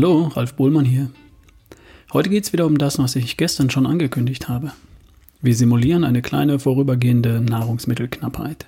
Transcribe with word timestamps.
Hallo, 0.00 0.28
Ralf 0.28 0.54
Bohlmann 0.54 0.84
hier. 0.84 1.10
Heute 2.12 2.30
geht 2.30 2.44
es 2.44 2.52
wieder 2.52 2.66
um 2.66 2.78
das, 2.78 3.00
was 3.00 3.16
ich 3.16 3.36
gestern 3.36 3.68
schon 3.68 3.84
angekündigt 3.84 4.48
habe. 4.48 4.70
Wir 5.42 5.56
simulieren 5.56 6.04
eine 6.04 6.22
kleine 6.22 6.60
vorübergehende 6.60 7.40
Nahrungsmittelknappheit. 7.40 8.66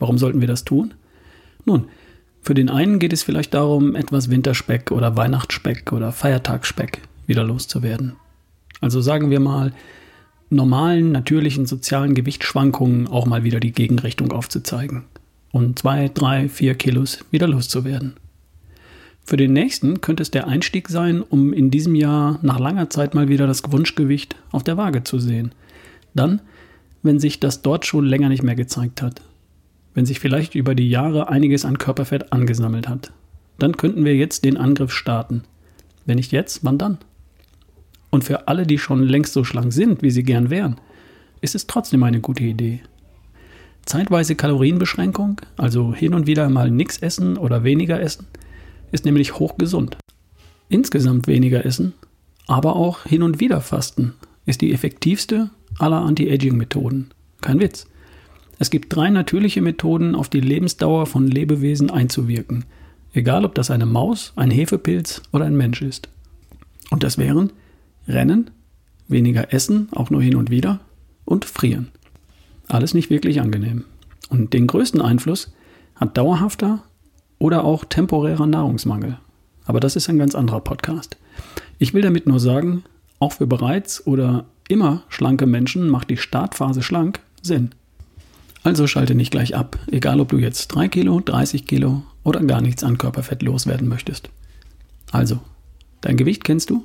Warum 0.00 0.18
sollten 0.18 0.40
wir 0.40 0.48
das 0.48 0.64
tun? 0.64 0.94
Nun, 1.66 1.84
für 2.42 2.54
den 2.54 2.68
einen 2.68 2.98
geht 2.98 3.12
es 3.12 3.22
vielleicht 3.22 3.54
darum, 3.54 3.94
etwas 3.94 4.28
Winterspeck 4.28 4.90
oder 4.90 5.16
Weihnachtsspeck 5.16 5.92
oder 5.92 6.10
Feiertagsspeck 6.10 7.00
wieder 7.28 7.44
loszuwerden. 7.44 8.16
Also 8.80 9.00
sagen 9.00 9.30
wir 9.30 9.38
mal, 9.38 9.72
normalen, 10.48 11.12
natürlichen 11.12 11.66
sozialen 11.66 12.16
Gewichtsschwankungen 12.16 13.06
auch 13.06 13.26
mal 13.26 13.44
wieder 13.44 13.60
die 13.60 13.70
Gegenrichtung 13.70 14.32
aufzuzeigen 14.32 15.04
und 15.52 15.78
zwei, 15.78 16.08
drei, 16.08 16.48
vier 16.48 16.74
Kilos 16.74 17.24
wieder 17.30 17.46
loszuwerden. 17.46 18.16
Für 19.30 19.36
den 19.36 19.52
nächsten 19.52 20.00
könnte 20.00 20.24
es 20.24 20.32
der 20.32 20.48
Einstieg 20.48 20.88
sein, 20.88 21.22
um 21.22 21.52
in 21.52 21.70
diesem 21.70 21.94
Jahr 21.94 22.40
nach 22.42 22.58
langer 22.58 22.90
Zeit 22.90 23.14
mal 23.14 23.28
wieder 23.28 23.46
das 23.46 23.62
Wunschgewicht 23.70 24.34
auf 24.50 24.64
der 24.64 24.76
Waage 24.76 25.04
zu 25.04 25.20
sehen. 25.20 25.52
Dann, 26.14 26.42
wenn 27.04 27.20
sich 27.20 27.38
das 27.38 27.62
dort 27.62 27.86
schon 27.86 28.04
länger 28.06 28.28
nicht 28.28 28.42
mehr 28.42 28.56
gezeigt 28.56 29.02
hat. 29.02 29.22
Wenn 29.94 30.04
sich 30.04 30.18
vielleicht 30.18 30.56
über 30.56 30.74
die 30.74 30.90
Jahre 30.90 31.28
einiges 31.28 31.64
an 31.64 31.78
Körperfett 31.78 32.32
angesammelt 32.32 32.88
hat. 32.88 33.12
Dann 33.60 33.76
könnten 33.76 34.04
wir 34.04 34.16
jetzt 34.16 34.44
den 34.44 34.56
Angriff 34.56 34.90
starten. 34.90 35.44
Wenn 36.06 36.16
nicht 36.16 36.32
jetzt, 36.32 36.64
wann 36.64 36.78
dann? 36.78 36.98
Und 38.10 38.24
für 38.24 38.48
alle, 38.48 38.66
die 38.66 38.78
schon 38.78 39.04
längst 39.04 39.32
so 39.32 39.44
schlank 39.44 39.72
sind, 39.72 40.02
wie 40.02 40.10
sie 40.10 40.24
gern 40.24 40.50
wären, 40.50 40.74
ist 41.40 41.54
es 41.54 41.68
trotzdem 41.68 42.02
eine 42.02 42.20
gute 42.20 42.42
Idee. 42.42 42.80
Zeitweise 43.86 44.34
Kalorienbeschränkung, 44.34 45.40
also 45.56 45.94
hin 45.94 46.14
und 46.14 46.26
wieder 46.26 46.48
mal 46.48 46.68
nichts 46.68 46.98
essen 46.98 47.38
oder 47.38 47.62
weniger 47.62 48.00
essen, 48.00 48.26
ist 48.92 49.04
nämlich 49.04 49.38
hochgesund. 49.38 49.96
Insgesamt 50.68 51.26
weniger 51.26 51.64
essen, 51.64 51.94
aber 52.46 52.76
auch 52.76 53.04
hin 53.04 53.22
und 53.22 53.40
wieder 53.40 53.60
fasten 53.60 54.14
ist 54.46 54.60
die 54.60 54.72
effektivste 54.72 55.50
aller 55.78 56.00
Anti-Aging-Methoden. 56.02 57.10
Kein 57.40 57.60
Witz. 57.60 57.86
Es 58.58 58.70
gibt 58.70 58.94
drei 58.94 59.08
natürliche 59.10 59.62
Methoden, 59.62 60.14
auf 60.14 60.28
die 60.28 60.40
Lebensdauer 60.40 61.06
von 61.06 61.26
Lebewesen 61.26 61.90
einzuwirken, 61.90 62.64
egal 63.14 63.44
ob 63.44 63.54
das 63.54 63.70
eine 63.70 63.86
Maus, 63.86 64.32
ein 64.36 64.50
Hefepilz 64.50 65.22
oder 65.32 65.46
ein 65.46 65.56
Mensch 65.56 65.80
ist. 65.80 66.08
Und 66.90 67.02
das 67.02 67.16
wären 67.16 67.52
Rennen, 68.06 68.50
weniger 69.08 69.52
essen, 69.52 69.88
auch 69.92 70.10
nur 70.10 70.22
hin 70.22 70.36
und 70.36 70.50
wieder, 70.50 70.80
und 71.24 71.44
frieren. 71.44 71.88
Alles 72.68 72.94
nicht 72.94 73.10
wirklich 73.10 73.40
angenehm. 73.40 73.84
Und 74.28 74.52
den 74.52 74.66
größten 74.66 75.00
Einfluss 75.00 75.52
hat 75.94 76.16
dauerhafter 76.16 76.82
oder 77.40 77.64
auch 77.64 77.84
temporärer 77.84 78.46
Nahrungsmangel. 78.46 79.18
Aber 79.64 79.80
das 79.80 79.96
ist 79.96 80.08
ein 80.08 80.18
ganz 80.18 80.36
anderer 80.36 80.60
Podcast. 80.60 81.16
Ich 81.80 81.92
will 81.92 82.02
damit 82.02 82.28
nur 82.28 82.38
sagen, 82.38 82.84
auch 83.18 83.32
für 83.32 83.48
bereits 83.48 84.06
oder 84.06 84.44
immer 84.68 85.02
schlanke 85.08 85.46
Menschen 85.46 85.88
macht 85.88 86.10
die 86.10 86.16
Startphase 86.16 86.82
schlank 86.82 87.18
Sinn. 87.42 87.70
Also 88.62 88.86
schalte 88.86 89.14
nicht 89.14 89.30
gleich 89.30 89.56
ab, 89.56 89.78
egal 89.90 90.20
ob 90.20 90.28
du 90.28 90.36
jetzt 90.36 90.68
3 90.68 90.88
Kilo, 90.88 91.20
30 91.20 91.66
Kilo 91.66 92.02
oder 92.22 92.40
gar 92.40 92.60
nichts 92.60 92.84
an 92.84 92.98
Körperfett 92.98 93.42
loswerden 93.42 93.88
möchtest. 93.88 94.28
Also, 95.10 95.40
dein 96.02 96.18
Gewicht 96.18 96.44
kennst 96.44 96.68
du? 96.70 96.84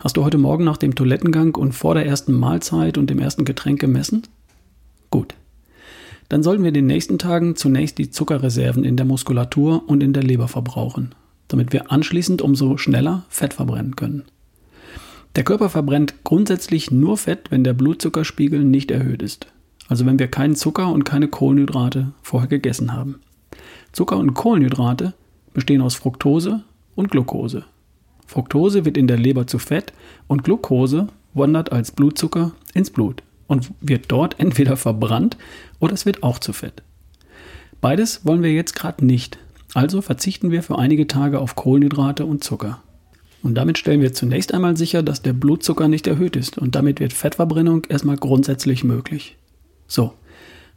Hast 0.00 0.16
du 0.16 0.24
heute 0.24 0.38
Morgen 0.38 0.64
nach 0.64 0.76
dem 0.76 0.96
Toilettengang 0.96 1.54
und 1.54 1.72
vor 1.72 1.94
der 1.94 2.04
ersten 2.04 2.32
Mahlzeit 2.32 2.98
und 2.98 3.08
dem 3.08 3.20
ersten 3.20 3.44
Getränk 3.44 3.80
gemessen? 3.80 4.22
Dann 6.32 6.42
sollten 6.42 6.62
wir 6.62 6.68
in 6.68 6.74
den 6.74 6.86
nächsten 6.86 7.18
Tagen 7.18 7.56
zunächst 7.56 7.98
die 7.98 8.08
Zuckerreserven 8.08 8.84
in 8.84 8.96
der 8.96 9.04
Muskulatur 9.04 9.86
und 9.86 10.02
in 10.02 10.14
der 10.14 10.22
Leber 10.22 10.48
verbrauchen, 10.48 11.14
damit 11.48 11.74
wir 11.74 11.92
anschließend 11.92 12.40
umso 12.40 12.78
schneller 12.78 13.24
Fett 13.28 13.52
verbrennen 13.52 13.96
können. 13.96 14.24
Der 15.36 15.44
Körper 15.44 15.68
verbrennt 15.68 16.24
grundsätzlich 16.24 16.90
nur 16.90 17.18
Fett, 17.18 17.50
wenn 17.50 17.64
der 17.64 17.74
Blutzuckerspiegel 17.74 18.64
nicht 18.64 18.90
erhöht 18.90 19.20
ist. 19.20 19.46
Also 19.88 20.06
wenn 20.06 20.18
wir 20.18 20.26
keinen 20.26 20.56
Zucker 20.56 20.90
und 20.90 21.04
keine 21.04 21.28
Kohlenhydrate 21.28 22.12
vorher 22.22 22.48
gegessen 22.48 22.94
haben. 22.94 23.20
Zucker 23.92 24.16
und 24.16 24.32
Kohlenhydrate 24.32 25.12
bestehen 25.52 25.82
aus 25.82 25.96
Fructose 25.96 26.62
und 26.94 27.10
Glucose. 27.10 27.66
Fructose 28.26 28.86
wird 28.86 28.96
in 28.96 29.06
der 29.06 29.18
Leber 29.18 29.46
zu 29.46 29.58
Fett 29.58 29.92
und 30.28 30.44
Glucose 30.44 31.08
wandert 31.34 31.72
als 31.72 31.90
Blutzucker 31.90 32.52
ins 32.72 32.88
Blut 32.88 33.22
und 33.52 33.70
wird 33.82 34.06
dort 34.08 34.40
entweder 34.40 34.78
verbrannt 34.78 35.36
oder 35.78 35.92
es 35.92 36.06
wird 36.06 36.22
auch 36.22 36.38
zu 36.38 36.54
Fett. 36.54 36.82
Beides 37.82 38.24
wollen 38.24 38.42
wir 38.42 38.50
jetzt 38.50 38.74
gerade 38.74 39.04
nicht, 39.04 39.38
also 39.74 40.00
verzichten 40.00 40.50
wir 40.50 40.62
für 40.62 40.78
einige 40.78 41.06
Tage 41.06 41.38
auf 41.38 41.54
Kohlenhydrate 41.54 42.24
und 42.24 42.42
Zucker. 42.42 42.82
Und 43.42 43.54
damit 43.54 43.76
stellen 43.76 44.00
wir 44.00 44.14
zunächst 44.14 44.54
einmal 44.54 44.78
sicher, 44.78 45.02
dass 45.02 45.20
der 45.20 45.34
Blutzucker 45.34 45.88
nicht 45.88 46.06
erhöht 46.06 46.34
ist 46.34 46.56
und 46.56 46.74
damit 46.74 46.98
wird 46.98 47.12
Fettverbrennung 47.12 47.84
erstmal 47.90 48.16
grundsätzlich 48.16 48.84
möglich. 48.84 49.36
So, 49.86 50.14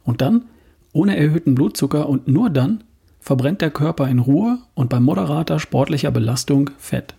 und 0.04 0.20
dann, 0.20 0.44
ohne 0.92 1.16
erhöhten 1.16 1.54
Blutzucker 1.54 2.10
und 2.10 2.28
nur 2.28 2.50
dann, 2.50 2.84
verbrennt 3.20 3.62
der 3.62 3.70
Körper 3.70 4.06
in 4.06 4.18
Ruhe 4.18 4.58
und 4.74 4.90
bei 4.90 5.00
moderater 5.00 5.60
sportlicher 5.60 6.10
Belastung 6.10 6.68
Fett. 6.76 7.14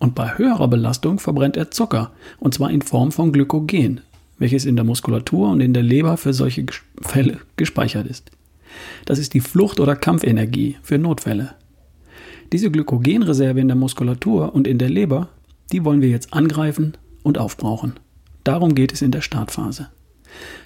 Und 0.00 0.16
bei 0.16 0.36
höherer 0.38 0.66
Belastung 0.66 1.20
verbrennt 1.20 1.56
er 1.56 1.70
Zucker, 1.70 2.10
und 2.40 2.54
zwar 2.54 2.70
in 2.70 2.82
Form 2.82 3.12
von 3.12 3.32
Glykogen, 3.32 4.00
welches 4.38 4.64
in 4.64 4.76
der 4.76 4.84
Muskulatur 4.84 5.50
und 5.50 5.60
in 5.60 5.74
der 5.74 5.82
Leber 5.82 6.16
für 6.16 6.32
solche 6.32 6.64
Fälle 7.00 7.38
gespeichert 7.56 8.06
ist. 8.06 8.30
Das 9.04 9.18
ist 9.18 9.34
die 9.34 9.40
Flucht- 9.40 9.80
oder 9.80 9.96
Kampfenergie 9.96 10.76
für 10.82 10.98
Notfälle. 10.98 11.54
Diese 12.52 12.70
Glykogenreserve 12.70 13.60
in 13.60 13.68
der 13.68 13.76
Muskulatur 13.76 14.54
und 14.54 14.66
in 14.66 14.78
der 14.78 14.88
Leber, 14.88 15.28
die 15.72 15.84
wollen 15.84 16.00
wir 16.00 16.08
jetzt 16.08 16.32
angreifen 16.32 16.96
und 17.22 17.38
aufbrauchen. 17.38 17.94
Darum 18.44 18.74
geht 18.74 18.92
es 18.92 19.02
in 19.02 19.10
der 19.10 19.20
Startphase. 19.20 19.88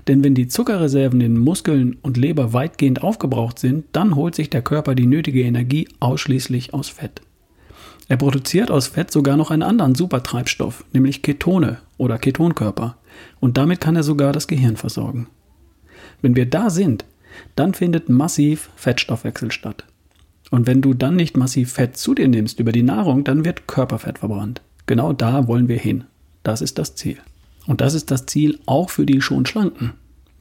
Denn 0.07 0.23
wenn 0.23 0.35
die 0.35 0.49
Zuckerreserven 0.49 1.21
in 1.21 1.39
Muskeln 1.39 1.97
und 2.03 2.17
Leber 2.17 2.53
weitgehend 2.53 3.03
aufgebraucht 3.03 3.59
sind, 3.59 3.85
dann 3.93 4.17
holt 4.17 4.35
sich 4.35 4.51
der 4.51 4.63
Körper 4.63 4.95
die 4.95 5.07
nötige 5.07 5.43
Energie 5.43 5.89
ausschließlich 6.01 6.75
aus 6.75 6.89
Fett. 6.89 7.23
Er 8.09 8.17
produziert 8.17 8.71
aus 8.71 8.89
Fett 8.89 9.11
sogar 9.11 9.37
noch 9.37 9.51
einen 9.51 9.63
anderen 9.63 9.95
Supertreibstoff, 9.95 10.85
nämlich 10.93 11.23
Ketone 11.23 11.79
oder 11.99 12.19
Ketonkörper. 12.19 12.97
Und 13.41 13.57
damit 13.57 13.81
kann 13.81 13.97
er 13.97 14.03
sogar 14.03 14.33
das 14.33 14.49
Gehirn 14.49 14.77
versorgen. 14.77 15.29
Wenn 16.21 16.37
wir 16.37 16.47
da 16.47 16.71
sind, 16.71 17.05
dann 17.57 17.75
findet 17.75 18.09
massiv 18.09 18.71
Fettstoffwechsel 18.77 19.53
statt. 19.53 19.85
Und 20.51 20.67
wenn 20.67 20.83
du 20.83 20.93
dann 20.93 21.17
nicht 21.17 21.37
massiv 21.37 21.73
Fett 21.73 21.97
zu 21.97 22.15
dir 22.15 22.29
nimmst 22.29 22.61
über 22.61 22.73
die 22.73 22.83
Nahrung, 22.83 23.25
dann 23.25 23.45
wird 23.45 23.67
Körperfett 23.67 24.19
verbrannt. 24.19 24.61
Genau 24.87 25.13
da 25.13 25.49
wollen 25.49 25.69
wir 25.69 25.79
hin. 25.79 26.05
Das 26.43 26.61
ist 26.61 26.79
das 26.79 26.95
Ziel. 26.95 27.19
Und 27.67 27.81
das 27.81 27.95
ist 27.95 28.11
das 28.11 28.27
Ziel 28.27 28.59
auch 28.67 28.91
für 28.91 29.07
die 29.07 29.21
schon 29.21 29.47
Schlanken. 29.47 29.95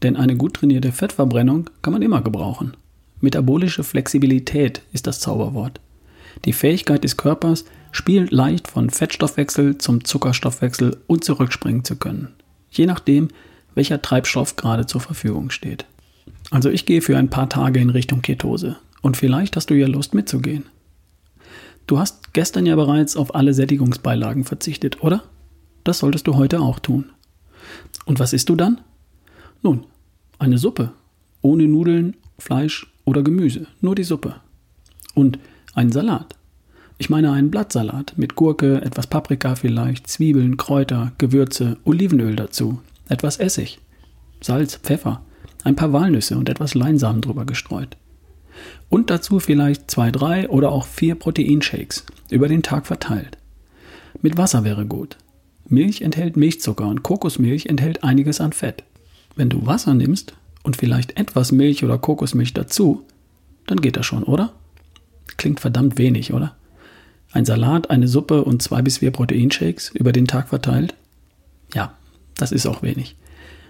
Denn 0.04 0.18
eine 0.18 0.36
gut 0.36 0.56
trainierte 0.56 0.92
Fettverbrennung 0.92 1.70
kann 1.82 1.94
man 1.94 2.02
immer 2.02 2.22
gebrauchen. 2.22 2.76
Metabolische 3.22 3.84
Flexibilität 3.84 4.82
ist 4.92 5.06
das 5.08 5.20
Zauberwort. 5.20 5.80
Die 6.46 6.54
Fähigkeit 6.54 7.04
des 7.04 7.18
Körpers, 7.18 7.66
spielt 7.92 8.32
leicht 8.32 8.68
von 8.68 8.90
Fettstoffwechsel 8.90 9.78
zum 9.78 10.04
Zuckerstoffwechsel 10.04 10.98
und 11.08 11.24
zurückspringen 11.24 11.84
zu 11.84 11.98
können. 11.98 12.30
Je 12.70 12.86
nachdem, 12.86 13.28
welcher 13.76 14.02
Treibstoff 14.02 14.56
gerade 14.56 14.86
zur 14.86 15.02
Verfügung 15.02 15.50
steht. 15.50 15.86
Also 16.50 16.70
ich 16.70 16.86
gehe 16.86 17.02
für 17.02 17.18
ein 17.18 17.30
paar 17.30 17.50
Tage 17.50 17.80
in 17.80 17.90
Richtung 17.90 18.22
Ketose. 18.22 18.78
Und 19.02 19.18
vielleicht 19.18 19.56
hast 19.56 19.70
du 19.70 19.74
ja 19.74 19.88
Lust 19.88 20.14
mitzugehen. 20.14 20.66
Du 21.88 22.00
hast 22.00 22.34
gestern 22.34 22.66
ja 22.66 22.76
bereits 22.76 23.18
auf 23.18 23.36
alle 23.36 23.54
Sättigungsbeilagen 23.54 24.44
verzichtet, 24.44 25.04
oder? 25.04 25.24
Das 25.84 26.00
solltest 26.00 26.28
du 26.28 26.36
heute 26.36 26.62
auch 26.62 26.80
tun. 26.80 27.12
Und 28.06 28.20
was 28.20 28.34
isst 28.34 28.50
du 28.50 28.56
dann? 28.56 28.82
Nun, 29.62 29.86
eine 30.40 30.58
Suppe. 30.58 30.94
Ohne 31.42 31.68
Nudeln, 31.68 32.16
Fleisch 32.38 32.88
oder 33.04 33.24
Gemüse. 33.24 33.68
Nur 33.82 33.96
die 33.96 34.04
Suppe. 34.04 34.36
Und 35.16 35.40
einen 35.74 35.92
Salat. 35.92 36.36
Ich 36.98 37.10
meine 37.10 37.32
einen 37.32 37.50
Blattsalat 37.50 38.14
mit 38.18 38.36
Gurke, 38.36 38.82
etwas 38.82 39.08
Paprika 39.08 39.56
vielleicht, 39.56 40.08
Zwiebeln, 40.08 40.58
Kräuter, 40.58 41.14
Gewürze, 41.18 41.78
Olivenöl 41.84 42.36
dazu, 42.36 42.80
etwas 43.10 43.38
Essig, 43.38 43.80
Salz, 44.42 44.76
Pfeffer, 44.76 45.24
ein 45.64 45.76
paar 45.76 45.94
Walnüsse 45.94 46.38
und 46.38 46.50
etwas 46.50 46.76
Leinsamen 46.76 47.22
drüber 47.22 47.46
gestreut. 47.46 47.98
Und 48.90 49.10
dazu 49.10 49.40
vielleicht 49.40 49.90
zwei, 49.90 50.12
drei 50.12 50.50
oder 50.50 50.72
auch 50.72 50.86
vier 50.86 51.16
Proteinshakes 51.16 52.06
über 52.30 52.48
den 52.48 52.62
Tag 52.62 52.86
verteilt. 52.86 53.38
Mit 54.22 54.38
Wasser 54.38 54.64
wäre 54.64 54.86
gut. 54.86 55.18
Milch 55.68 56.02
enthält 56.02 56.36
Milchzucker 56.36 56.88
und 56.88 57.02
Kokosmilch 57.02 57.68
enthält 57.68 58.04
einiges 58.04 58.42
an 58.42 58.54
Fett. 58.54 58.84
Wenn 59.36 59.50
du 59.50 59.66
Wasser 59.66 59.94
nimmst 59.94 60.34
und 60.64 60.76
vielleicht 60.76 61.18
etwas 61.18 61.52
Milch 61.52 61.84
oder 61.84 61.98
Kokosmilch 61.98 62.54
dazu, 62.54 63.06
dann 63.68 63.80
geht 63.80 63.96
das 63.96 64.06
schon, 64.06 64.24
oder? 64.24 64.54
Klingt 65.38 65.60
verdammt 65.60 65.98
wenig, 65.98 66.34
oder? 66.34 66.56
Ein 67.32 67.46
Salat, 67.46 67.90
eine 67.90 68.08
Suppe 68.08 68.44
und 68.44 68.62
zwei 68.62 68.82
bis 68.82 68.98
vier 68.98 69.12
Proteinshakes 69.12 69.90
über 69.94 70.12
den 70.12 70.28
Tag 70.28 70.50
verteilt? 70.50 70.96
Ja, 71.74 71.94
das 72.36 72.52
ist 72.52 72.66
auch 72.66 72.82
wenig. 72.82 73.16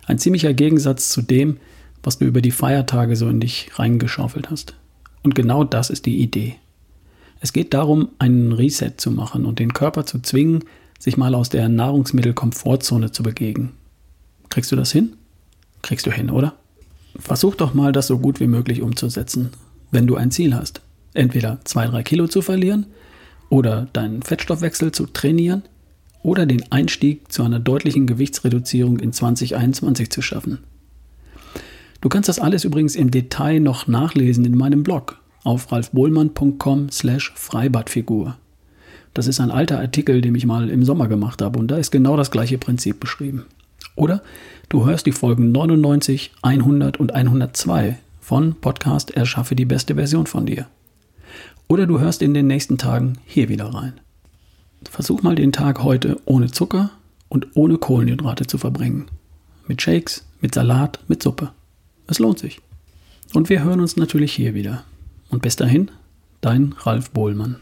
Ein 0.07 0.17
ziemlicher 0.17 0.53
Gegensatz 0.53 1.09
zu 1.09 1.21
dem, 1.21 1.57
was 2.03 2.17
du 2.17 2.25
über 2.25 2.41
die 2.41 2.51
Feiertage 2.51 3.15
so 3.15 3.29
in 3.29 3.39
dich 3.39 3.69
reingeschaufelt 3.75 4.49
hast. 4.49 4.73
Und 5.21 5.35
genau 5.35 5.63
das 5.63 5.89
ist 5.89 6.05
die 6.07 6.19
Idee. 6.21 6.55
Es 7.39 7.53
geht 7.53 7.73
darum, 7.73 8.09
einen 8.19 8.51
Reset 8.51 8.93
zu 8.97 9.11
machen 9.11 9.45
und 9.45 9.59
den 9.59 9.73
Körper 9.73 10.05
zu 10.05 10.19
zwingen, 10.19 10.63
sich 10.99 11.17
mal 11.17 11.33
aus 11.35 11.49
der 11.49 11.69
Nahrungsmittelkomfortzone 11.69 13.11
zu 13.11 13.23
begeben. 13.23 13.73
Kriegst 14.49 14.71
du 14.71 14.75
das 14.75 14.91
hin? 14.91 15.13
Kriegst 15.81 16.05
du 16.05 16.11
hin, 16.11 16.29
oder? 16.29 16.53
Versuch 17.17 17.55
doch 17.55 17.73
mal, 17.73 17.91
das 17.91 18.07
so 18.07 18.19
gut 18.19 18.39
wie 18.39 18.47
möglich 18.47 18.81
umzusetzen, 18.81 19.51
wenn 19.89 20.07
du 20.07 20.15
ein 20.15 20.31
Ziel 20.31 20.55
hast. 20.55 20.81
Entweder 21.13 21.59
zwei, 21.63 21.85
drei 21.87 22.03
Kilo 22.03 22.27
zu 22.27 22.41
verlieren 22.41 22.85
oder 23.49 23.87
deinen 23.93 24.21
Fettstoffwechsel 24.21 24.91
zu 24.91 25.07
trainieren 25.07 25.63
oder 26.23 26.45
den 26.45 26.71
Einstieg 26.71 27.31
zu 27.31 27.43
einer 27.43 27.59
deutlichen 27.59 28.07
Gewichtsreduzierung 28.07 28.99
in 28.99 29.11
2021 29.11 30.09
zu 30.09 30.21
schaffen. 30.21 30.59
Du 31.99 32.09
kannst 32.09 32.29
das 32.29 32.39
alles 32.39 32.63
übrigens 32.63 32.95
im 32.95 33.11
Detail 33.11 33.59
noch 33.59 33.87
nachlesen 33.87 34.45
in 34.45 34.57
meinem 34.57 34.83
Blog 34.83 35.19
auf 35.43 35.71
ralfbohlmann.com 35.71 36.89
slash 36.89 37.33
Freibadfigur. 37.35 38.37
Das 39.13 39.27
ist 39.27 39.39
ein 39.39 39.51
alter 39.51 39.79
Artikel, 39.79 40.21
den 40.21 40.35
ich 40.35 40.45
mal 40.45 40.69
im 40.69 40.85
Sommer 40.85 41.07
gemacht 41.07 41.41
habe 41.41 41.59
und 41.59 41.67
da 41.69 41.77
ist 41.77 41.91
genau 41.91 42.15
das 42.15 42.31
gleiche 42.31 42.57
Prinzip 42.57 42.99
beschrieben. 42.99 43.45
Oder 43.95 44.21
du 44.69 44.85
hörst 44.85 45.05
die 45.05 45.11
Folgen 45.11 45.51
99, 45.51 46.31
100 46.41 46.97
und 46.97 47.13
102 47.13 47.97
von 48.19 48.55
Podcast 48.55 49.11
Erschaffe 49.11 49.55
die 49.55 49.65
beste 49.65 49.95
Version 49.95 50.27
von 50.27 50.45
dir. 50.45 50.67
Oder 51.71 51.87
du 51.87 52.01
hörst 52.01 52.21
in 52.21 52.33
den 52.33 52.47
nächsten 52.47 52.77
Tagen 52.77 53.17
hier 53.25 53.47
wieder 53.47 53.73
rein. 53.73 53.93
Versuch 54.83 55.21
mal 55.21 55.35
den 55.35 55.53
Tag 55.53 55.81
heute 55.81 56.19
ohne 56.25 56.51
Zucker 56.51 56.91
und 57.29 57.47
ohne 57.53 57.77
Kohlenhydrate 57.77 58.45
zu 58.45 58.57
verbringen. 58.57 59.05
Mit 59.69 59.81
Shakes, 59.81 60.25
mit 60.41 60.53
Salat, 60.53 60.99
mit 61.07 61.23
Suppe. 61.23 61.53
Es 62.07 62.19
lohnt 62.19 62.39
sich. 62.39 62.59
Und 63.33 63.47
wir 63.47 63.63
hören 63.63 63.79
uns 63.79 63.95
natürlich 63.95 64.33
hier 64.33 64.53
wieder. 64.53 64.83
Und 65.29 65.43
bis 65.43 65.55
dahin, 65.55 65.89
dein 66.41 66.75
Ralf 66.77 67.11
Bohlmann. 67.11 67.55